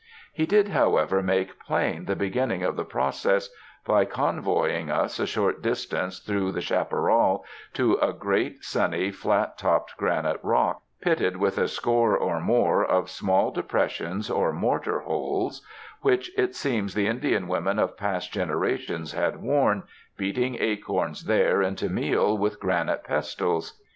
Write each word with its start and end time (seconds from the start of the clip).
He 0.33 0.47
did, 0.47 0.69
however, 0.69 1.21
make 1.21 1.59
plain 1.59 2.05
the 2.05 2.15
be 2.15 2.31
ginning 2.31 2.63
of 2.63 2.75
the 2.75 2.83
process 2.83 3.51
by 3.85 4.03
convoying 4.05 4.89
us 4.89 5.19
a 5.19 5.27
short 5.27 5.61
dis 5.61 5.85
tance 5.85 6.17
through 6.17 6.53
the 6.53 6.59
chaparral 6.59 7.45
to 7.73 7.99
a 8.01 8.11
great, 8.11 8.63
sunny, 8.63 9.11
flat 9.11 9.59
topped 9.59 9.95
granite 9.97 10.39
rock, 10.41 10.81
pitted 11.01 11.37
with 11.37 11.59
a 11.59 11.67
score 11.67 12.17
or 12.17 12.39
more 12.39 12.83
of 12.83 13.11
small 13.11 13.51
depressions 13.51 14.27
or 14.31 14.51
mortar 14.51 15.01
holes, 15.01 15.61
which 16.01 16.31
it 16.35 16.55
seems 16.55 16.95
the 16.95 17.05
Indian 17.05 17.47
women 17.47 17.77
of 17.77 17.95
past 17.95 18.33
generations 18.33 19.11
had 19.11 19.39
worn, 19.39 19.83
beating 20.17 20.57
acorns 20.59 21.25
there 21.25 21.61
into 21.61 21.89
meal 21.89 22.35
with 22.35 22.59
granite 22.59 23.03
pestles. 23.03 23.79